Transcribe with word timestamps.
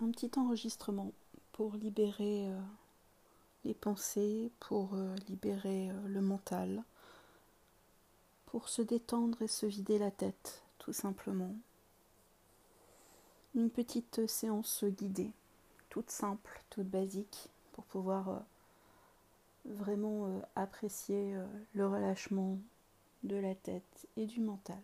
un 0.00 0.10
petit 0.10 0.30
enregistrement 0.36 1.12
pour 1.52 1.74
libérer 1.74 2.48
euh, 2.48 2.60
les 3.64 3.74
pensées, 3.74 4.50
pour 4.58 4.94
euh, 4.94 5.14
libérer 5.28 5.90
euh, 5.90 6.08
le 6.08 6.20
mental, 6.20 6.82
pour 8.46 8.68
se 8.68 8.82
détendre 8.82 9.40
et 9.42 9.48
se 9.48 9.66
vider 9.66 9.98
la 9.98 10.10
tête, 10.10 10.62
tout 10.78 10.92
simplement. 10.92 11.54
Une 13.54 13.70
petite 13.70 14.26
séance 14.26 14.84
guidée, 14.84 15.30
toute 15.90 16.10
simple, 16.10 16.60
toute 16.70 16.88
basique, 16.88 17.50
pour 17.72 17.84
pouvoir 17.84 18.42
vraiment 19.64 20.28
apprécier 20.56 21.36
le 21.74 21.86
relâchement 21.86 22.58
de 23.22 23.36
la 23.36 23.54
tête 23.54 24.08
et 24.16 24.26
du 24.26 24.40
mental. 24.40 24.80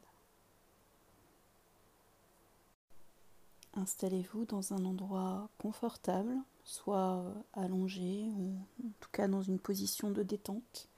Installez-vous 3.75 4.47
dans 4.47 4.73
un 4.73 4.85
endroit 4.85 5.49
confortable, 5.59 6.37
soit 6.65 7.25
allongé 7.53 8.25
ou 8.37 8.55
en 8.85 8.91
tout 9.01 9.11
cas 9.13 9.29
dans 9.29 9.43
une 9.43 9.61
position 9.61 10.11
de 10.11 10.23
détente, 10.23 10.89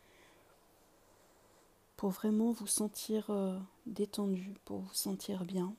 pour 1.97 2.11
vraiment 2.11 2.53
vous 2.53 2.67
sentir 2.67 3.31
euh, 3.31 3.59
détendu, 3.87 4.55
pour 4.65 4.81
vous 4.81 4.95
sentir 4.95 5.45
bien. 5.45 5.75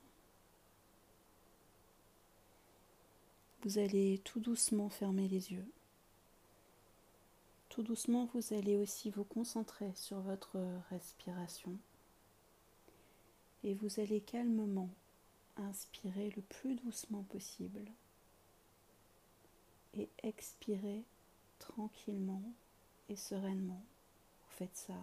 Vous 3.64 3.78
allez 3.78 4.22
tout 4.24 4.40
doucement 4.40 4.90
fermer 4.90 5.28
les 5.28 5.52
yeux. 5.52 5.66
Tout 7.70 7.82
doucement, 7.82 8.30
vous 8.34 8.54
allez 8.54 8.78
aussi 8.78 9.10
vous 9.10 9.24
concentrer 9.24 9.92
sur 9.96 10.20
votre 10.20 10.60
respiration 10.92 11.76
et 13.64 13.74
vous 13.74 14.00
allez 14.00 14.22
calmement 14.22 14.90
inspirez 15.58 16.32
le 16.36 16.42
plus 16.42 16.76
doucement 16.76 17.24
possible 17.24 17.86
et 19.96 20.10
expirez 20.24 21.04
tranquillement 21.60 22.44
et 23.10 23.16
sereinement. 23.16 23.84
Vous 24.42 24.58
faites 24.58 24.76
ça 24.76 25.00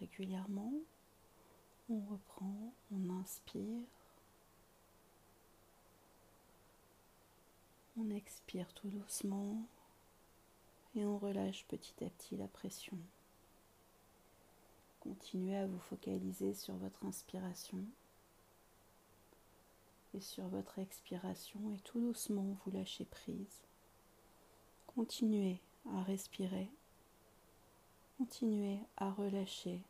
régulièrement. 0.00 0.72
On 1.88 2.00
reprend, 2.00 2.72
on 2.92 3.20
inspire, 3.20 3.84
on 7.96 8.10
expire 8.10 8.72
tout 8.74 8.88
doucement 8.88 9.56
et 10.96 11.04
on 11.04 11.18
relâche 11.18 11.64
petit 11.66 12.04
à 12.04 12.10
petit 12.10 12.36
la 12.36 12.48
pression. 12.48 12.98
Continuez 15.00 15.56
à 15.56 15.66
vous 15.66 15.78
focaliser 15.78 16.54
sur 16.54 16.74
votre 16.74 17.04
inspiration 17.04 17.78
sur 20.20 20.46
votre 20.48 20.78
expiration 20.78 21.60
et 21.74 21.80
tout 21.80 22.00
doucement 22.00 22.56
vous 22.64 22.70
lâchez 22.70 23.04
prise. 23.04 23.62
Continuez 24.86 25.60
à 25.92 26.02
respirer. 26.02 26.68
Continuez 28.18 28.78
à 28.96 29.10
relâcher 29.10 29.80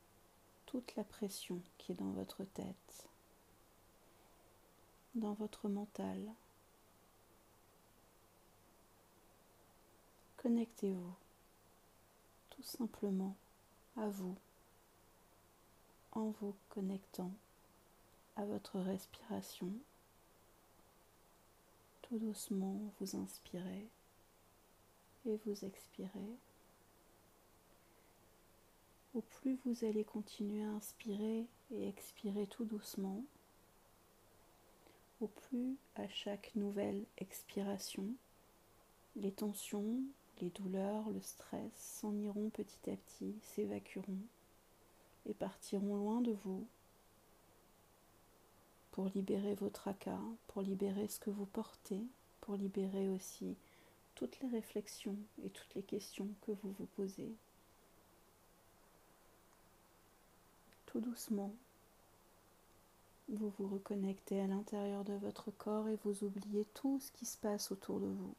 toute 0.66 0.96
la 0.96 1.04
pression 1.04 1.60
qui 1.78 1.92
est 1.92 1.96
dans 1.96 2.10
votre 2.10 2.44
tête, 2.44 3.06
dans 5.14 5.34
votre 5.34 5.68
mental. 5.68 6.18
Connectez-vous 10.38 11.14
tout 12.50 12.62
simplement 12.62 13.36
à 13.96 14.08
vous 14.08 14.36
en 16.12 16.30
vous 16.40 16.54
connectant 16.70 17.30
à 18.36 18.44
votre 18.44 18.78
respiration 18.80 19.70
tout 22.08 22.18
doucement, 22.18 22.78
vous 23.00 23.16
inspirez 23.16 23.88
et 25.26 25.38
vous 25.44 25.64
expirez. 25.64 26.36
Au 29.14 29.20
plus 29.20 29.58
vous 29.64 29.84
allez 29.84 30.04
continuer 30.04 30.62
à 30.64 30.70
inspirer 30.70 31.46
et 31.72 31.88
expirer 31.88 32.46
tout 32.46 32.64
doucement, 32.64 33.24
au 35.20 35.26
plus 35.26 35.76
à 35.96 36.06
chaque 36.08 36.52
nouvelle 36.54 37.02
expiration, 37.18 38.06
les 39.16 39.32
tensions, 39.32 40.00
les 40.40 40.50
douleurs, 40.50 41.08
le 41.10 41.22
stress 41.22 41.72
s'en 41.74 42.14
iront 42.18 42.50
petit 42.50 42.90
à 42.90 42.96
petit, 42.96 43.34
s'évacueront 43.42 44.20
et 45.28 45.34
partiront 45.34 45.96
loin 45.96 46.20
de 46.20 46.32
vous 46.44 46.66
pour 48.96 49.10
libérer 49.14 49.54
vos 49.56 49.68
tracas, 49.68 50.18
pour 50.48 50.62
libérer 50.62 51.06
ce 51.06 51.20
que 51.20 51.28
vous 51.28 51.44
portez, 51.44 52.00
pour 52.40 52.56
libérer 52.56 53.10
aussi 53.10 53.54
toutes 54.14 54.40
les 54.40 54.48
réflexions 54.48 55.16
et 55.44 55.50
toutes 55.50 55.74
les 55.74 55.82
questions 55.82 56.26
que 56.46 56.52
vous 56.52 56.74
vous 56.78 56.86
posez. 56.96 57.30
Tout 60.86 61.00
doucement, 61.00 61.52
vous 63.28 63.52
vous 63.58 63.68
reconnectez 63.68 64.40
à 64.40 64.46
l'intérieur 64.46 65.04
de 65.04 65.12
votre 65.12 65.50
corps 65.50 65.88
et 65.88 65.98
vous 66.06 66.24
oubliez 66.24 66.64
tout 66.72 66.98
ce 67.00 67.12
qui 67.12 67.26
se 67.26 67.36
passe 67.36 67.70
autour 67.70 68.00
de 68.00 68.06
vous. 68.06 68.34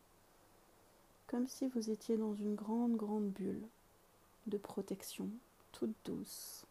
Comme 1.28 1.48
si 1.48 1.68
vous 1.68 1.92
étiez 1.92 2.18
dans 2.18 2.34
une 2.34 2.56
grande, 2.56 2.96
grande 2.96 3.30
bulle 3.30 3.62
de 4.48 4.58
protection, 4.58 5.30
toute 5.72 5.94
douce, 6.04 6.66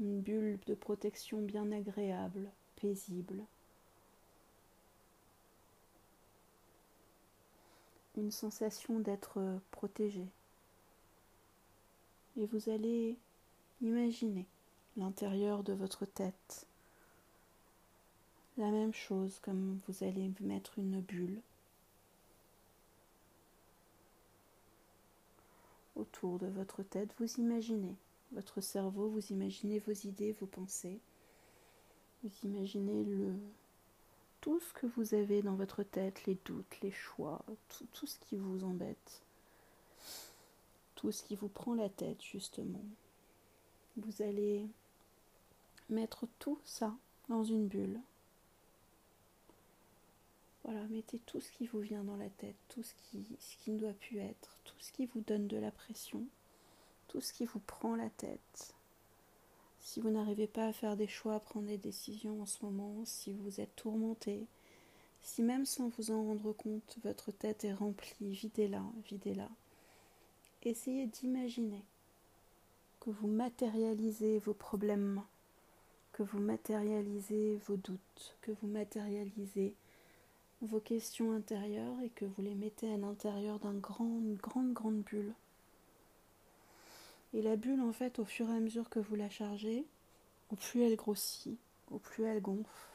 une 0.00 0.20
bulle 0.20 0.58
de 0.66 0.74
protection 0.74 1.42
bien 1.42 1.70
agréable, 1.72 2.50
paisible. 2.76 3.44
Une 8.16 8.30
sensation 8.30 8.98
d'être 8.98 9.60
protégé. 9.70 10.26
Et 12.38 12.46
vous 12.46 12.70
allez 12.70 13.16
imaginer 13.82 14.46
l'intérieur 14.96 15.62
de 15.62 15.74
votre 15.74 16.06
tête. 16.06 16.66
La 18.56 18.70
même 18.70 18.94
chose 18.94 19.38
comme 19.40 19.80
vous 19.86 20.04
allez 20.04 20.30
mettre 20.40 20.78
une 20.78 21.00
bulle 21.00 21.40
autour 25.96 26.38
de 26.38 26.46
votre 26.46 26.82
tête. 26.82 27.14
Vous 27.18 27.40
imaginez 27.40 27.94
votre 28.32 28.60
cerveau, 28.60 29.08
vous 29.08 29.32
imaginez 29.32 29.78
vos 29.78 29.92
idées, 29.92 30.32
vos 30.32 30.46
pensées, 30.46 31.00
vous 32.22 32.30
imaginez 32.44 33.04
le 33.04 33.34
tout 34.40 34.60
ce 34.60 34.72
que 34.72 34.86
vous 34.86 35.14
avez 35.14 35.42
dans 35.42 35.54
votre 35.54 35.82
tête, 35.82 36.24
les 36.24 36.36
doutes, 36.44 36.80
les 36.82 36.90
choix, 36.90 37.44
tout, 37.92 38.06
ce 38.06 38.18
qui 38.18 38.36
vous 38.36 38.64
embête, 38.64 39.22
tout 40.94 41.12
ce 41.12 41.22
qui 41.22 41.36
vous 41.36 41.48
prend 41.48 41.74
la 41.74 41.88
tête 41.88 42.22
justement. 42.22 42.84
Vous 43.96 44.22
allez 44.22 44.66
mettre 45.90 46.26
tout 46.38 46.58
ça 46.64 46.94
dans 47.28 47.44
une 47.44 47.66
bulle. 47.66 48.00
Voilà, 50.64 50.86
mettez 50.88 51.18
tout 51.20 51.40
ce 51.40 51.50
qui 51.52 51.66
vous 51.66 51.80
vient 51.80 52.04
dans 52.04 52.16
la 52.16 52.30
tête, 52.30 52.56
tout 52.68 52.82
ce 52.82 52.94
qui 53.62 53.70
ne 53.70 53.78
doit 53.78 53.92
plus 53.92 54.18
être, 54.18 54.56
tout 54.64 54.76
ce 54.78 54.92
qui 54.92 55.06
vous 55.06 55.20
donne 55.20 55.48
de 55.48 55.56
la 55.56 55.70
pression 55.70 56.24
tout 57.10 57.20
ce 57.20 57.32
qui 57.32 57.44
vous 57.44 57.58
prend 57.58 57.96
la 57.96 58.08
tête. 58.08 58.74
Si 59.80 60.00
vous 60.00 60.10
n'arrivez 60.10 60.46
pas 60.46 60.66
à 60.66 60.72
faire 60.72 60.96
des 60.96 61.08
choix, 61.08 61.34
à 61.34 61.40
prendre 61.40 61.66
des 61.66 61.76
décisions 61.76 62.40
en 62.40 62.46
ce 62.46 62.64
moment, 62.64 62.94
si 63.04 63.32
vous 63.32 63.60
êtes 63.60 63.74
tourmenté, 63.74 64.46
si 65.20 65.42
même 65.42 65.66
sans 65.66 65.88
vous 65.88 66.12
en 66.12 66.22
rendre 66.22 66.52
compte, 66.52 66.98
votre 67.02 67.32
tête 67.32 67.64
est 67.64 67.74
remplie, 67.74 68.32
videz-la, 68.32 68.84
videz-la. 69.10 69.48
Essayez 70.62 71.06
d'imaginer 71.06 71.82
que 73.00 73.10
vous 73.10 73.26
matérialisez 73.26 74.38
vos 74.38 74.54
problèmes, 74.54 75.20
que 76.12 76.22
vous 76.22 76.38
matérialisez 76.38 77.58
vos 77.66 77.76
doutes, 77.76 78.36
que 78.42 78.52
vous 78.52 78.68
matérialisez 78.68 79.74
vos 80.62 80.78
questions 80.78 81.32
intérieures 81.32 82.00
et 82.04 82.10
que 82.10 82.26
vous 82.26 82.42
les 82.42 82.54
mettez 82.54 82.92
à 82.92 82.98
l'intérieur 82.98 83.58
d'une 83.58 83.80
grande, 83.80 84.36
grande, 84.36 84.72
grande 84.72 85.02
bulle 85.02 85.34
et 87.32 87.42
la 87.42 87.56
bulle, 87.56 87.80
en 87.80 87.92
fait, 87.92 88.18
au 88.18 88.24
fur 88.24 88.48
et 88.48 88.56
à 88.56 88.60
mesure 88.60 88.90
que 88.90 88.98
vous 88.98 89.14
la 89.14 89.30
chargez, 89.30 89.84
au 90.50 90.56
plus 90.56 90.82
elle 90.82 90.96
grossit, 90.96 91.58
au 91.90 91.98
plus 91.98 92.24
elle 92.24 92.42
gonfle, 92.42 92.90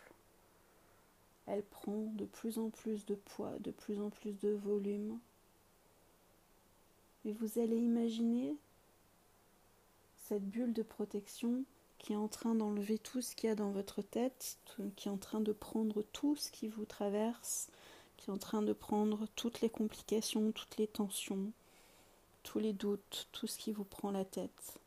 elle 1.47 1.63
prend 1.63 2.11
de 2.15 2.25
plus 2.25 2.57
en 2.57 2.69
plus 2.69 3.05
de 3.05 3.15
poids, 3.15 3.53
de 3.59 3.71
plus 3.71 3.99
en 3.99 4.09
plus 4.09 4.39
de 4.39 4.49
volume. 4.49 5.19
Et 7.23 7.33
vous 7.33 7.59
allez 7.59 7.77
imaginer 7.77 8.55
cette 10.17 10.47
bulle 10.47 10.73
de 10.73 10.83
protection 10.83 11.63
qui 11.97 12.13
est 12.13 12.17
en 12.17 12.27
train 12.27 12.55
d'enlever 12.55 12.97
tout 12.97 13.21
ce 13.21 13.35
qu'il 13.35 13.47
y 13.47 13.51
a 13.51 13.55
dans 13.55 13.71
votre 13.71 14.01
tête, 14.01 14.57
qui 14.95 15.07
est 15.07 15.11
en 15.11 15.17
train 15.17 15.39
de 15.39 15.53
prendre 15.53 16.03
tout 16.13 16.35
ce 16.35 16.51
qui 16.51 16.67
vous 16.67 16.85
traverse, 16.85 17.69
qui 18.17 18.29
est 18.29 18.33
en 18.33 18.37
train 18.37 18.61
de 18.61 18.73
prendre 18.73 19.27
toutes 19.35 19.61
les 19.61 19.69
complications, 19.69 20.51
toutes 20.51 20.77
les 20.77 20.87
tensions, 20.87 21.51
tous 22.45 22.59
les 22.59 22.73
doutes, 22.73 23.27
tout 23.31 23.47
ce 23.47 23.57
qui 23.57 23.73
vous 23.73 23.83
prend 23.83 24.11
la 24.11 24.23
tête. 24.23 24.79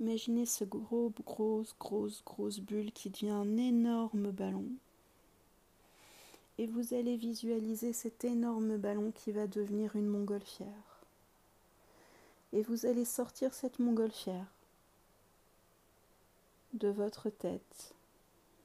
Imaginez 0.00 0.46
ce 0.46 0.64
gros, 0.64 1.12
grosse, 1.24 1.76
grosse, 1.78 2.24
grosse 2.24 2.58
bulle 2.58 2.90
qui 2.92 3.10
devient 3.10 3.30
un 3.30 3.56
énorme 3.58 4.32
ballon. 4.32 4.64
et 6.58 6.66
vous 6.66 6.94
allez 6.94 7.16
visualiser 7.16 7.92
cet 7.92 8.24
énorme 8.24 8.76
ballon 8.76 9.10
qui 9.12 9.32
va 9.32 9.46
devenir 9.48 9.96
une 9.96 10.06
montgolfière. 10.06 11.02
Et 12.52 12.62
vous 12.62 12.86
allez 12.86 13.04
sortir 13.04 13.52
cette 13.52 13.80
montgolfière 13.80 14.46
de 16.74 16.88
votre 16.88 17.28
tête. 17.28 17.94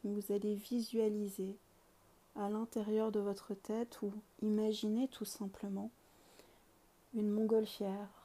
Vous 0.03 0.31
allez 0.31 0.53
visualiser 0.53 1.55
à 2.35 2.47
l'intérieur 2.49 3.11
de 3.11 3.19
votre 3.19 3.55
tête 3.55 3.99
ou 4.03 4.13
imaginer 4.43 5.07
tout 5.07 5.25
simplement 5.25 5.89
une 7.15 7.31
montgolfière 7.31 8.18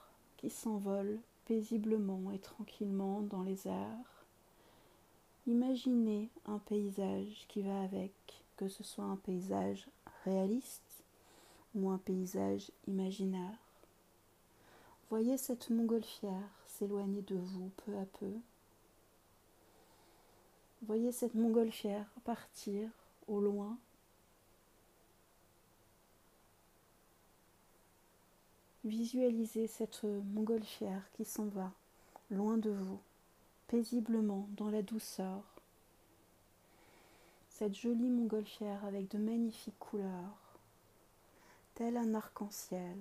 s'envole 0.51 1.21
paisiblement 1.47 2.31
et 2.33 2.39
tranquillement 2.39 3.21
dans 3.23 3.43
les 3.43 3.69
airs. 3.69 4.25
Imaginez 5.47 6.31
un 6.47 6.59
paysage 6.59 7.45
qui 7.49 7.63
va 7.63 7.83
avec, 7.83 8.13
que 8.57 8.69
ce 8.69 8.83
soit 8.83 9.05
un 9.05 9.17
paysage 9.17 9.87
réaliste 10.25 11.05
ou 11.75 11.91
un 11.91 11.99
paysage 11.99 12.71
imaginaire. 12.89 13.59
Voyez 15.11 15.37
cette 15.37 15.71
montgolfière 15.71 16.51
s'éloigner 16.67 17.23
de 17.23 17.37
vous 17.37 17.71
peu 17.85 17.97
à 17.99 18.07
peu. 18.19 18.33
Voyez 20.83 21.13
cette 21.13 21.35
montgolfière 21.35 22.07
partir 22.25 22.89
au 23.29 23.41
loin. 23.41 23.77
Visualisez 28.85 29.67
cette 29.67 30.05
montgolfière 30.05 31.11
qui 31.15 31.25
s'en 31.25 31.47
va 31.47 31.73
loin 32.31 32.59
de 32.59 32.69
vous, 32.69 33.01
paisiblement 33.67 34.47
dans 34.59 34.69
la 34.69 34.83
douceur. 34.83 35.43
Cette 37.49 37.75
jolie 37.75 38.11
montgolfière 38.11 38.85
avec 38.85 39.11
de 39.11 39.17
magnifiques 39.17 39.79
couleurs, 39.79 40.59
tel 41.75 41.97
un 41.97 42.15
arc-en-ciel 42.15 42.95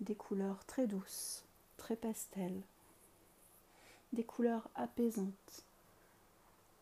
des 0.00 0.14
couleurs 0.14 0.62
très 0.66 0.86
douces, 0.86 1.44
très 1.78 1.96
pastel, 1.96 2.60
des 4.12 4.24
couleurs 4.24 4.68
apaisantes, 4.74 5.64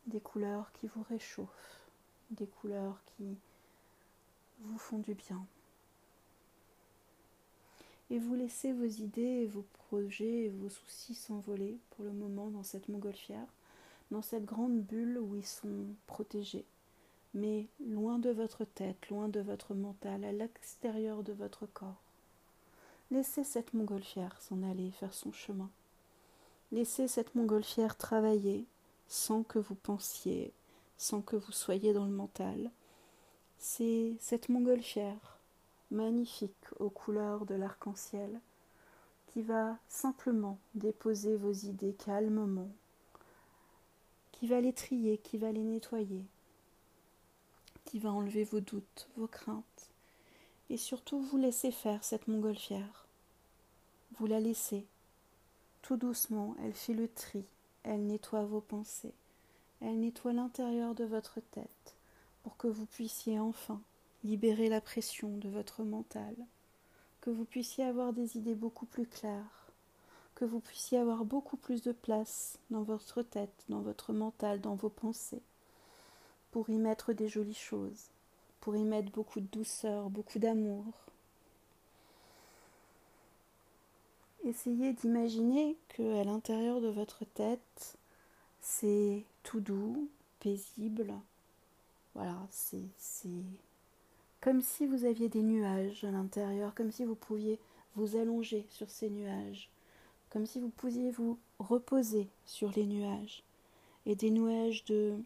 des 0.08 0.20
couleurs 0.20 0.72
qui 0.72 0.88
vous 0.88 1.04
réchauffent, 1.04 1.80
des 2.32 2.48
couleurs 2.48 3.00
qui 3.06 3.36
vous 4.58 4.78
font 4.78 4.98
du 4.98 5.14
bien. 5.14 5.46
Et 8.12 8.18
vous 8.18 8.34
laissez 8.34 8.74
vos 8.74 8.84
idées, 8.84 9.46
vos 9.46 9.64
projets 9.88 10.44
et 10.44 10.48
vos 10.50 10.68
soucis 10.68 11.14
s'envoler 11.14 11.78
pour 11.90 12.04
le 12.04 12.12
moment 12.12 12.50
dans 12.50 12.62
cette 12.62 12.90
montgolfière, 12.90 13.46
dans 14.10 14.20
cette 14.20 14.44
grande 14.44 14.82
bulle 14.82 15.16
où 15.16 15.34
ils 15.34 15.46
sont 15.46 15.86
protégés, 16.06 16.66
mais 17.32 17.68
loin 17.80 18.18
de 18.18 18.28
votre 18.28 18.66
tête, 18.66 19.08
loin 19.08 19.28
de 19.28 19.40
votre 19.40 19.72
mental, 19.72 20.24
à 20.24 20.32
l'extérieur 20.32 21.22
de 21.22 21.32
votre 21.32 21.64
corps. 21.64 22.02
Laissez 23.10 23.44
cette 23.44 23.72
montgolfière 23.72 24.38
s'en 24.42 24.62
aller 24.62 24.90
faire 24.90 25.14
son 25.14 25.32
chemin. 25.32 25.70
Laissez 26.70 27.08
cette 27.08 27.34
montgolfière 27.34 27.96
travailler 27.96 28.66
sans 29.08 29.42
que 29.42 29.58
vous 29.58 29.74
pensiez, 29.74 30.52
sans 30.98 31.22
que 31.22 31.36
vous 31.36 31.52
soyez 31.52 31.94
dans 31.94 32.04
le 32.04 32.12
mental. 32.12 32.70
C'est 33.56 34.12
cette 34.20 34.50
montgolfière 34.50 35.38
magnifique 35.92 36.66
aux 36.80 36.90
couleurs 36.90 37.46
de 37.46 37.54
l'arc-en-ciel 37.54 38.40
qui 39.28 39.42
va 39.42 39.78
simplement 39.88 40.58
déposer 40.74 41.36
vos 41.36 41.52
idées 41.52 41.94
calmement, 41.94 42.68
qui 44.32 44.46
va 44.46 44.60
les 44.60 44.72
trier, 44.72 45.18
qui 45.18 45.38
va 45.38 45.52
les 45.52 45.62
nettoyer, 45.62 46.24
qui 47.84 47.98
va 47.98 48.12
enlever 48.12 48.44
vos 48.44 48.60
doutes, 48.60 49.08
vos 49.16 49.26
craintes, 49.26 49.90
et 50.68 50.76
surtout 50.76 51.20
vous 51.20 51.38
laisser 51.38 51.70
faire 51.70 52.04
cette 52.04 52.28
montgolfière. 52.28 53.06
Vous 54.18 54.26
la 54.26 54.40
laissez. 54.40 54.84
Tout 55.82 55.96
doucement, 55.96 56.54
elle 56.62 56.74
fait 56.74 56.94
le 56.94 57.08
tri, 57.08 57.44
elle 57.84 58.06
nettoie 58.06 58.44
vos 58.44 58.60
pensées, 58.60 59.14
elle 59.80 60.00
nettoie 60.00 60.32
l'intérieur 60.32 60.94
de 60.94 61.04
votre 61.04 61.40
tête 61.52 61.94
pour 62.42 62.56
que 62.56 62.68
vous 62.68 62.86
puissiez 62.86 63.38
enfin 63.38 63.80
libérer 64.24 64.68
la 64.68 64.80
pression 64.80 65.36
de 65.38 65.48
votre 65.48 65.82
mental, 65.82 66.34
que 67.20 67.30
vous 67.30 67.44
puissiez 67.44 67.84
avoir 67.84 68.12
des 68.12 68.36
idées 68.36 68.54
beaucoup 68.54 68.86
plus 68.86 69.06
claires, 69.06 69.70
que 70.34 70.44
vous 70.44 70.60
puissiez 70.60 70.98
avoir 70.98 71.24
beaucoup 71.24 71.56
plus 71.56 71.82
de 71.82 71.92
place 71.92 72.58
dans 72.70 72.82
votre 72.82 73.22
tête, 73.22 73.64
dans 73.68 73.80
votre 73.80 74.12
mental, 74.12 74.60
dans 74.60 74.74
vos 74.74 74.88
pensées, 74.88 75.42
pour 76.50 76.68
y 76.70 76.78
mettre 76.78 77.12
des 77.12 77.28
jolies 77.28 77.54
choses, 77.54 78.10
pour 78.60 78.76
y 78.76 78.84
mettre 78.84 79.10
beaucoup 79.10 79.40
de 79.40 79.46
douceur, 79.46 80.10
beaucoup 80.10 80.38
d'amour. 80.38 80.84
Essayez 84.44 84.92
d'imaginer 84.92 85.76
que 85.88 86.20
à 86.20 86.24
l'intérieur 86.24 86.80
de 86.80 86.88
votre 86.88 87.24
tête, 87.24 87.96
c'est 88.60 89.24
tout 89.42 89.60
doux, 89.60 90.08
paisible. 90.40 91.14
Voilà, 92.14 92.36
c'est 92.50 92.82
comme 94.42 94.60
si 94.60 94.86
vous 94.86 95.04
aviez 95.04 95.28
des 95.28 95.42
nuages 95.42 96.02
à 96.02 96.10
l'intérieur, 96.10 96.74
comme 96.74 96.90
si 96.90 97.04
vous 97.04 97.14
pouviez 97.14 97.60
vous 97.94 98.16
allonger 98.16 98.66
sur 98.70 98.90
ces 98.90 99.08
nuages, 99.08 99.70
comme 100.30 100.46
si 100.46 100.60
vous 100.60 100.68
pouviez 100.68 101.12
vous 101.12 101.38
reposer 101.60 102.28
sur 102.44 102.72
les 102.72 102.84
nuages, 102.84 103.44
et 104.04 104.16
des 104.16 104.30
nuages 104.30 104.84
de 104.86 105.16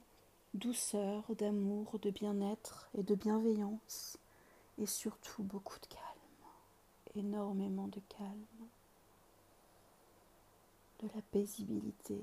douceur, 0.53 1.25
d'amour, 1.35 1.99
de 1.99 2.11
bien-être 2.11 2.91
et 2.95 3.03
de 3.03 3.15
bienveillance, 3.15 4.19
et 4.79 4.87
surtout 4.87 5.43
beaucoup 5.43 5.79
de 5.79 5.87
calme, 5.87 7.25
énormément 7.27 7.89
de 7.89 8.01
calme, 8.11 8.45
de 11.01 11.09
la 11.15 11.23
paisibilité, 11.33 12.21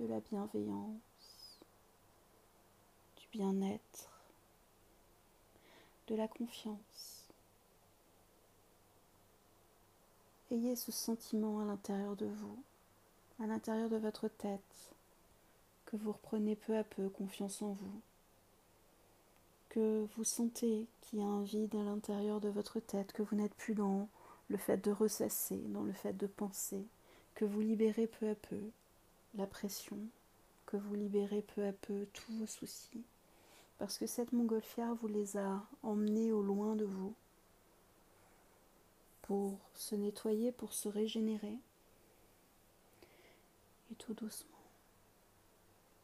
de 0.00 0.06
la 0.06 0.20
bienveillance, 0.20 1.60
du 3.16 3.26
bien-être, 3.32 4.17
de 6.08 6.16
la 6.16 6.26
confiance. 6.26 7.24
Ayez 10.50 10.74
ce 10.76 10.90
sentiment 10.90 11.60
à 11.60 11.66
l'intérieur 11.66 12.16
de 12.16 12.26
vous, 12.26 12.62
à 13.42 13.46
l'intérieur 13.46 13.90
de 13.90 13.98
votre 13.98 14.28
tête, 14.28 14.92
que 15.84 15.96
vous 15.96 16.12
reprenez 16.12 16.56
peu 16.56 16.76
à 16.76 16.84
peu 16.84 17.10
confiance 17.10 17.60
en 17.60 17.72
vous, 17.72 18.00
que 19.68 20.06
vous 20.16 20.24
sentez 20.24 20.86
qu'il 21.02 21.18
y 21.18 21.22
a 21.22 21.26
un 21.26 21.42
vide 21.42 21.74
à 21.74 21.82
l'intérieur 21.82 22.40
de 22.40 22.48
votre 22.48 22.80
tête, 22.80 23.12
que 23.12 23.22
vous 23.22 23.36
n'êtes 23.36 23.54
plus 23.54 23.74
dans 23.74 24.08
le 24.48 24.56
fait 24.56 24.78
de 24.78 24.90
ressasser, 24.90 25.58
dans 25.68 25.82
le 25.82 25.92
fait 25.92 26.16
de 26.16 26.26
penser, 26.26 26.86
que 27.34 27.44
vous 27.44 27.60
libérez 27.60 28.06
peu 28.06 28.30
à 28.30 28.34
peu 28.34 28.60
la 29.34 29.46
pression, 29.46 29.98
que 30.64 30.78
vous 30.78 30.94
libérez 30.94 31.42
peu 31.42 31.66
à 31.66 31.72
peu 31.72 32.06
tous 32.14 32.32
vos 32.32 32.46
soucis, 32.46 33.04
parce 33.78 33.98
que 33.98 34.06
cette 34.06 34.32
montgolfière 34.32 34.94
vous 34.96 35.08
les 35.08 35.36
a 35.36 35.62
emmenés 35.82 36.32
au 36.32 36.42
loin 36.42 36.76
de 36.76 36.84
vous 36.84 37.14
pour 39.22 39.58
se 39.74 39.94
nettoyer, 39.94 40.52
pour 40.52 40.72
se 40.72 40.88
régénérer, 40.88 41.56
et 43.90 43.94
tout 43.94 44.14
doucement 44.14 44.58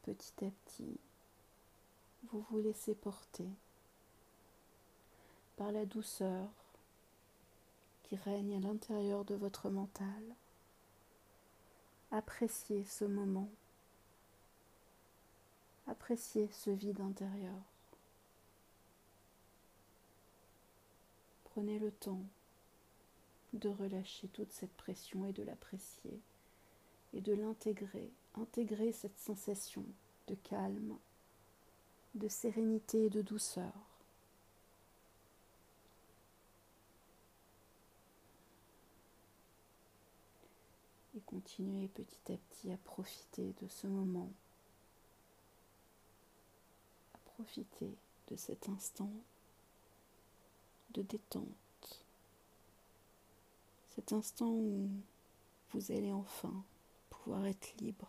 petit 0.05 0.45
à 0.45 0.49
petit, 0.51 0.99
vous 2.29 2.45
vous 2.51 2.59
laissez 2.59 2.93
porter 2.93 3.49
par 5.57 5.71
la 5.71 5.85
douceur 5.85 6.47
qui 8.03 8.15
règne 8.15 8.57
à 8.57 8.59
l'intérieur 8.59 9.25
de 9.25 9.33
votre 9.33 9.69
mental. 9.69 10.23
Appréciez 12.11 12.85
ce 12.85 13.05
moment. 13.05 13.49
Appréciez 15.87 16.49
ce 16.51 16.71
vide 16.71 17.01
intérieur. 17.01 17.55
Prenez 21.45 21.79
le 21.79 21.91
temps 21.91 22.23
de 23.53 23.69
relâcher 23.69 24.27
toute 24.29 24.51
cette 24.51 24.73
pression 24.73 25.25
et 25.25 25.31
de 25.31 25.43
l'apprécier 25.43 26.19
et 27.13 27.21
de 27.21 27.33
l'intégrer, 27.33 28.11
intégrer 28.35 28.91
cette 28.91 29.17
sensation 29.19 29.85
de 30.27 30.35
calme, 30.35 30.97
de 32.15 32.27
sérénité 32.27 33.05
et 33.05 33.09
de 33.09 33.21
douceur. 33.21 33.73
Et 41.15 41.21
continuez 41.21 41.87
petit 41.87 42.33
à 42.33 42.35
petit 42.35 42.71
à 42.71 42.77
profiter 42.77 43.53
de 43.61 43.67
ce 43.69 43.87
moment, 43.87 44.29
profiter 47.35 47.93
de 48.29 48.35
cet 48.35 48.69
instant 48.69 49.11
de 50.93 51.01
détente, 51.01 52.05
cet 53.95 54.13
instant 54.13 54.49
où 54.49 54.89
vous 55.73 55.91
allez 55.91 56.13
enfin 56.13 56.53
pouvoir 57.09 57.45
être 57.45 57.75
libre 57.81 58.07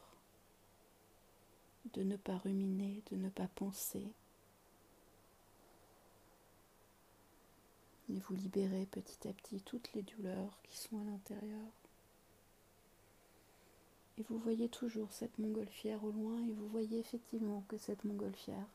de 1.95 2.03
ne 2.03 2.17
pas 2.17 2.37
ruminer, 2.39 3.03
de 3.11 3.17
ne 3.17 3.29
pas 3.29 3.49
penser. 3.49 4.07
Et 8.09 8.21
vous 8.21 8.35
libérez 8.35 8.87
petit 8.87 9.27
à 9.27 9.33
petit 9.33 9.61
toutes 9.63 9.93
les 9.95 10.03
douleurs 10.03 10.61
qui 10.63 10.77
sont 10.77 11.01
à 11.01 11.05
l'intérieur. 11.05 11.67
Et 14.19 14.23
vous 14.29 14.39
voyez 14.39 14.69
toujours 14.69 15.13
cette 15.13 15.39
montgolfière 15.39 16.03
au 16.05 16.13
loin 16.13 16.39
et 16.47 16.53
vous 16.53 16.69
voyez 16.69 17.01
effectivement 17.01 17.65
que 17.69 17.77
cette 17.77 18.05
montgolfière 18.05 18.67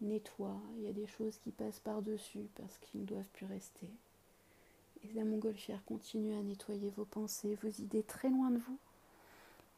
nettoie. 0.00 0.56
Il 0.76 0.84
y 0.84 0.88
a 0.88 0.92
des 0.92 1.06
choses 1.06 1.38
qui 1.38 1.50
passent 1.50 1.80
par-dessus 1.80 2.48
parce 2.56 2.78
qu'ils 2.78 3.00
ne 3.00 3.06
doivent 3.06 3.30
plus 3.32 3.46
rester. 3.46 3.88
Et 5.04 5.12
la 5.12 5.24
montgolfière 5.24 5.84
continue 5.84 6.34
à 6.34 6.42
nettoyer 6.42 6.90
vos 6.96 7.04
pensées, 7.04 7.58
vos 7.62 7.68
idées 7.68 8.02
très 8.02 8.28
loin 8.28 8.50
de 8.50 8.58
vous. 8.58 8.78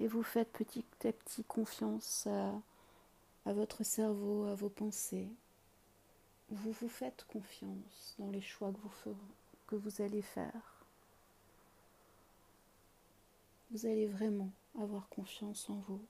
Et 0.00 0.06
vous 0.06 0.22
faites 0.22 0.50
petit 0.52 0.84
à 1.04 1.12
petit 1.12 1.44
confiance 1.44 2.26
à, 2.26 3.52
votre 3.52 3.82
cerveau, 3.82 4.44
à 4.44 4.54
vos 4.54 4.68
pensées. 4.68 5.28
Vous 6.50 6.72
vous 6.72 6.88
faites 6.88 7.24
confiance 7.28 8.14
dans 8.18 8.30
les 8.30 8.40
choix 8.40 8.72
que 9.66 9.76
vous 9.76 10.02
allez 10.02 10.22
faire. 10.22 10.84
Vous 13.70 13.86
allez 13.86 14.06
vraiment 14.06 14.50
avoir 14.80 15.08
confiance 15.08 15.68
en 15.68 15.82
vous. 15.88 16.00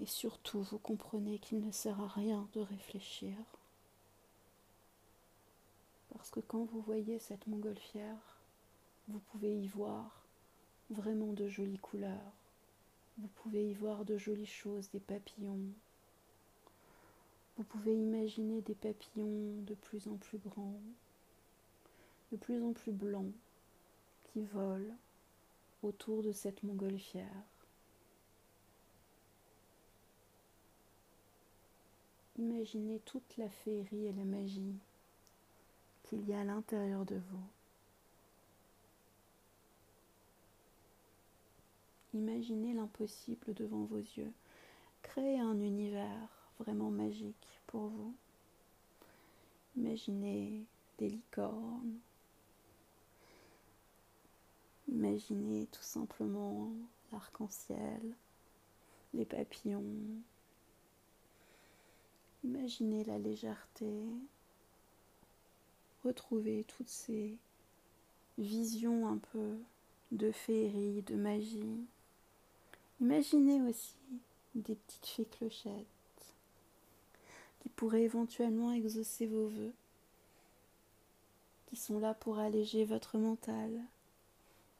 Et 0.00 0.06
surtout, 0.06 0.62
vous 0.62 0.78
comprenez 0.78 1.38
qu'il 1.38 1.60
ne 1.60 1.72
sert 1.72 2.00
à 2.00 2.08
rien 2.08 2.48
de 2.54 2.60
réfléchir. 2.60 3.34
Parce 6.12 6.30
que 6.30 6.40
quand 6.40 6.64
vous 6.64 6.80
voyez 6.80 7.18
cette 7.18 7.46
montgolfière, 7.46 8.38
vous 9.08 9.18
pouvez 9.30 9.56
y 9.56 9.66
voir 9.66 10.22
vraiment 10.90 11.32
de 11.32 11.48
jolies 11.48 11.78
couleurs. 11.78 12.32
Vous 13.18 13.28
pouvez 13.42 13.70
y 13.70 13.74
voir 13.74 14.04
de 14.04 14.16
jolies 14.16 14.46
choses, 14.46 14.88
des 14.90 15.00
papillons. 15.00 15.58
Vous 17.56 17.64
pouvez 17.64 17.94
imaginer 17.94 18.60
des 18.60 18.74
papillons 18.74 19.62
de 19.66 19.74
plus 19.74 20.06
en 20.06 20.14
plus 20.16 20.38
grands, 20.38 20.80
de 22.30 22.36
plus 22.36 22.62
en 22.62 22.72
plus 22.72 22.92
blancs, 22.92 23.32
qui 24.32 24.42
volent 24.42 24.94
autour 25.82 26.22
de 26.22 26.30
cette 26.30 26.62
montgolfière. 26.62 27.42
Imaginez 32.38 33.00
toute 33.04 33.36
la 33.36 33.48
féerie 33.48 34.06
et 34.06 34.12
la 34.12 34.24
magie 34.24 34.76
qu'il 36.04 36.26
y 36.28 36.32
a 36.32 36.40
à 36.40 36.44
l'intérieur 36.44 37.04
de 37.04 37.16
vous. 37.16 37.46
Imaginez 42.14 42.74
l'impossible 42.74 43.54
devant 43.54 43.84
vos 43.84 43.98
yeux. 43.98 44.32
Créez 45.02 45.40
un 45.40 45.60
univers 45.60 46.28
vraiment 46.60 46.90
magique 46.90 47.60
pour 47.66 47.88
vous. 47.88 48.14
Imaginez 49.76 50.64
des 50.98 51.08
licornes. 51.08 51.98
Imaginez 54.88 55.66
tout 55.66 55.82
simplement 55.82 56.70
l'arc-en-ciel, 57.12 58.00
les 59.12 59.24
papillons, 59.24 59.84
Imaginez 62.44 63.04
la 63.04 63.18
légèreté, 63.18 63.92
retrouvez 66.04 66.64
toutes 66.68 66.88
ces 66.88 67.36
visions 68.38 69.08
un 69.08 69.18
peu 69.18 69.56
de 70.12 70.30
féerie, 70.30 71.02
de 71.02 71.16
magie. 71.16 71.84
Imaginez 73.00 73.60
aussi 73.62 73.96
des 74.54 74.76
petites 74.76 75.06
fées 75.06 75.24
clochettes 75.24 75.86
qui 77.60 77.68
pourraient 77.68 78.02
éventuellement 78.02 78.72
exaucer 78.72 79.26
vos 79.26 79.48
voeux, 79.48 79.72
qui 81.66 81.76
sont 81.76 81.98
là 81.98 82.14
pour 82.14 82.38
alléger 82.38 82.84
votre 82.84 83.18
mental, 83.18 83.70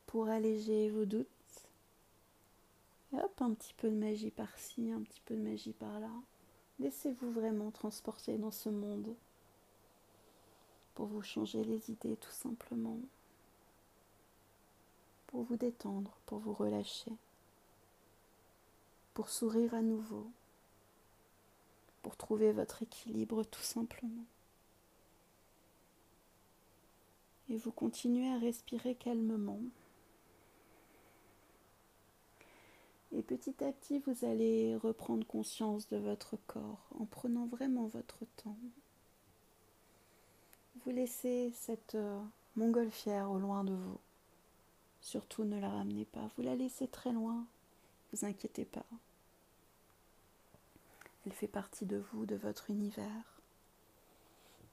pour 0.06 0.28
alléger 0.28 0.90
vos 0.90 1.04
doutes. 1.04 1.26
Et 3.12 3.16
hop, 3.16 3.40
un 3.40 3.54
petit 3.54 3.74
peu 3.74 3.90
de 3.90 3.96
magie 3.96 4.30
par-ci, 4.30 4.92
un 4.92 5.00
petit 5.00 5.20
peu 5.24 5.34
de 5.34 5.42
magie 5.42 5.72
par-là. 5.72 6.10
Laissez-vous 6.80 7.32
vraiment 7.32 7.70
transporter 7.72 8.38
dans 8.38 8.52
ce 8.52 8.68
monde 8.68 9.14
pour 10.94 11.06
vous 11.06 11.22
changer 11.22 11.64
les 11.64 11.90
idées 11.90 12.16
tout 12.16 12.30
simplement, 12.30 12.98
pour 15.26 15.42
vous 15.42 15.56
détendre, 15.56 16.12
pour 16.26 16.38
vous 16.38 16.52
relâcher, 16.52 17.12
pour 19.14 19.28
sourire 19.28 19.74
à 19.74 19.82
nouveau, 19.82 20.30
pour 22.02 22.16
trouver 22.16 22.52
votre 22.52 22.82
équilibre 22.82 23.42
tout 23.44 23.62
simplement. 23.62 24.24
Et 27.50 27.56
vous 27.56 27.72
continuez 27.72 28.28
à 28.28 28.38
respirer 28.38 28.94
calmement. 28.94 29.60
Et 33.12 33.22
petit 33.22 33.64
à 33.64 33.72
petit, 33.72 34.00
vous 34.00 34.24
allez 34.24 34.76
reprendre 34.76 35.26
conscience 35.26 35.88
de 35.88 35.96
votre 35.96 36.36
corps 36.46 36.86
en 36.98 37.06
prenant 37.06 37.46
vraiment 37.46 37.86
votre 37.86 38.26
temps. 38.36 38.56
Vous 40.84 40.90
laissez 40.90 41.50
cette 41.54 41.94
euh, 41.94 42.20
montgolfière 42.56 43.30
au 43.30 43.38
loin 43.38 43.64
de 43.64 43.72
vous. 43.72 43.98
Surtout 45.00 45.44
ne 45.44 45.58
la 45.58 45.70
ramenez 45.70 46.04
pas. 46.04 46.28
Vous 46.36 46.42
la 46.42 46.54
laissez 46.54 46.86
très 46.86 47.12
loin. 47.12 47.44
Vous 48.12 48.24
inquiétez 48.24 48.64
pas. 48.64 48.84
Elle 51.24 51.32
fait 51.32 51.48
partie 51.48 51.86
de 51.86 52.02
vous, 52.12 52.26
de 52.26 52.36
votre 52.36 52.70
univers. 52.70 53.40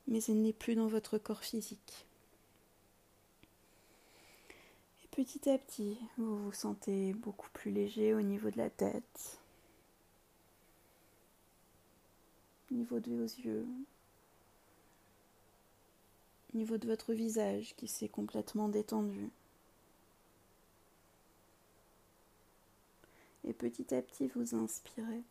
Mais 0.08 0.24
elle 0.26 0.42
n'est 0.42 0.54
plus 0.54 0.76
dans 0.76 0.88
votre 0.88 1.18
corps 1.18 1.44
physique. 1.44 2.06
Petit 5.16 5.50
à 5.50 5.58
petit, 5.58 5.98
vous 6.18 6.36
vous 6.36 6.52
sentez 6.52 7.14
beaucoup 7.14 7.50
plus 7.52 7.72
léger 7.72 8.14
au 8.14 8.22
niveau 8.22 8.50
de 8.50 8.58
la 8.58 8.70
tête, 8.70 9.40
au 12.70 12.74
niveau 12.74 13.00
de 13.00 13.16
vos 13.16 13.24
yeux, 13.24 13.66
au 16.54 16.58
niveau 16.58 16.78
de 16.78 16.86
votre 16.86 17.14
visage 17.14 17.76
qui 17.78 17.88
s'est 17.88 18.10
complètement 18.10 18.68
détendu. 18.68 19.30
Et 23.46 23.54
petit 23.54 23.96
à 23.96 24.02
petit, 24.02 24.28
vous 24.28 24.54
inspirez 24.54 25.24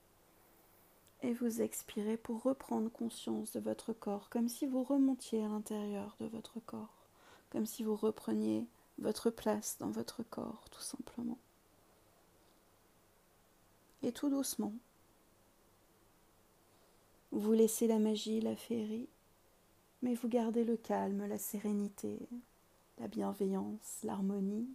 et 1.21 1.35
vous 1.35 1.61
expirez 1.61 2.17
pour 2.17 2.43
reprendre 2.43 2.91
conscience 2.91 3.53
de 3.53 3.61
votre 3.61 3.93
corps, 3.93 4.31
comme 4.31 4.49
si 4.49 4.65
vous 4.65 4.83
remontiez 4.83 5.45
à 5.45 5.49
l'intérieur 5.49 6.17
de 6.21 6.27
votre 6.27 6.59
corps, 6.61 7.05
comme 7.51 7.67
si 7.67 7.85
vous 7.85 7.97
repreniez 7.97 8.67
votre 8.99 9.31
place 9.31 9.77
dans 9.79 9.91
votre 9.91 10.23
corps, 10.23 10.65
tout 10.71 10.81
simplement. 10.81 11.39
Et 14.03 14.13
tout 14.13 14.29
doucement, 14.29 14.73
vous 17.33 17.53
laissez 17.53 17.87
la 17.87 17.99
magie, 17.99 18.41
la 18.41 18.55
féerie, 18.55 19.09
mais 20.03 20.15
vous 20.15 20.29
gardez 20.29 20.65
le 20.65 20.77
calme, 20.77 21.27
la 21.27 21.39
sérénité, 21.39 22.19
la 22.99 23.09
bienveillance, 23.09 23.99
l'harmonie, 24.03 24.69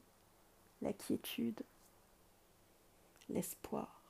la 0.82 0.92
quiétude, 0.94 1.62
l'espoir, 3.30 4.02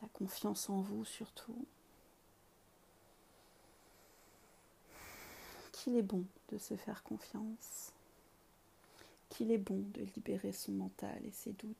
la 0.00 0.08
confiance 0.08 0.70
en 0.70 0.80
vous 0.80 1.04
surtout. 1.04 1.66
Qu'il 5.72 5.96
est 5.96 6.02
bon 6.02 6.24
de 6.52 6.58
se 6.58 6.76
faire 6.76 7.02
confiance 7.02 7.93
qu'il 9.28 9.50
est 9.50 9.58
bon 9.58 9.84
de 9.94 10.02
libérer 10.14 10.52
son 10.52 10.72
mental 10.72 11.20
et 11.24 11.32
ses 11.32 11.52
doutes. 11.52 11.74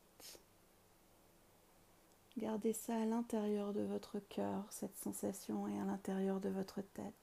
Gardez 2.37 2.73
ça 2.73 2.97
à 2.97 3.05
l'intérieur 3.05 3.73
de 3.73 3.83
votre 3.83 4.19
cœur, 4.19 4.65
cette 4.71 4.97
sensation, 4.97 5.69
et 5.69 5.79
à 5.79 5.85
l'intérieur 5.85 6.41
de 6.41 6.49
votre 6.49 6.83
tête. 6.83 7.15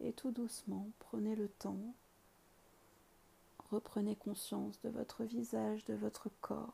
Et 0.00 0.12
tout 0.12 0.30
doucement, 0.30 0.88
prenez 1.00 1.34
le 1.34 1.48
temps, 1.48 1.80
reprenez 3.70 4.14
conscience 4.14 4.80
de 4.82 4.90
votre 4.90 5.24
visage, 5.24 5.84
de 5.86 5.94
votre 5.94 6.28
corps. 6.40 6.72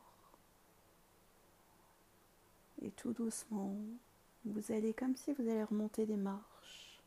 Et 2.82 2.90
tout 2.90 3.12
doucement, 3.12 3.76
vous 4.44 4.72
allez 4.72 4.92
comme 4.92 5.16
si 5.16 5.32
vous 5.32 5.48
allez 5.48 5.64
remonter 5.64 6.04
des 6.04 6.16
marches. 6.16 7.00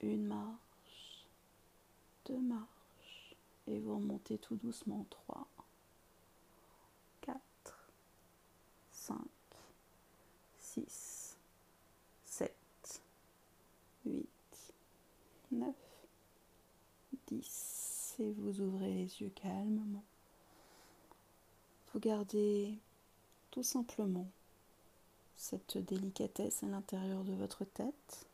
Une 0.00 0.26
marche, 0.26 1.26
deux 2.26 2.40
marches 2.40 2.73
et 3.66 3.78
vous 3.78 3.96
remontez 3.96 4.38
tout 4.38 4.56
doucement 4.56 5.06
3, 5.10 5.46
4, 7.22 7.40
5, 8.92 9.16
6, 10.58 11.36
7, 12.24 12.54
8, 14.06 14.28
9, 15.52 15.74
10 17.28 18.14
et 18.20 18.32
vous 18.32 18.60
ouvrez 18.60 18.92
les 18.92 19.22
yeux 19.22 19.32
calmement. 19.34 20.04
Regardez 21.94 22.78
tout 23.50 23.62
simplement 23.62 24.26
cette 25.36 25.78
délicatesse 25.78 26.62
à 26.62 26.66
l'intérieur 26.66 27.24
de 27.24 27.32
votre 27.32 27.64
tête. 27.64 28.26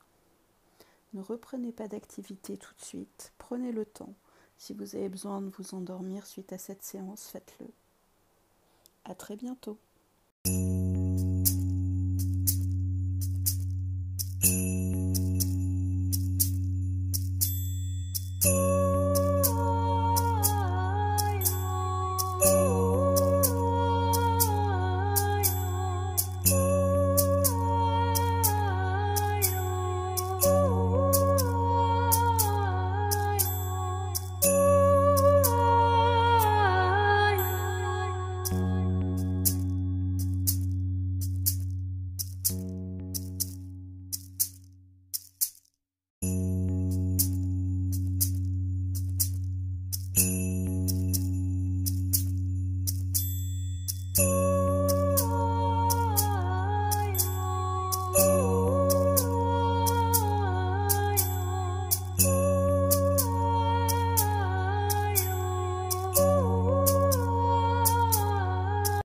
Ne 1.12 1.20
reprenez 1.20 1.72
pas 1.72 1.88
d'activité 1.88 2.56
tout 2.56 2.74
de 2.74 2.84
suite, 2.84 3.32
prenez 3.38 3.72
le 3.72 3.84
temps. 3.84 4.14
Si 4.60 4.74
vous 4.74 4.94
avez 4.94 5.08
besoin 5.08 5.40
de 5.40 5.50
vous 5.56 5.74
endormir 5.74 6.26
suite 6.26 6.52
à 6.52 6.58
cette 6.58 6.82
séance, 6.82 7.28
faites-le. 7.28 7.66
À 9.06 9.14
très 9.14 9.34
bientôt. 9.34 9.78